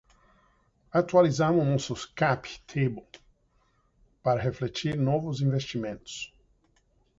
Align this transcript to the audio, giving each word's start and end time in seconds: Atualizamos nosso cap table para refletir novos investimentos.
Atualizamos 0.99 1.63
nosso 1.63 1.93
cap 2.15 2.47
table 2.65 3.05
para 4.23 4.41
refletir 4.41 4.97
novos 4.97 5.41
investimentos. 5.41 6.33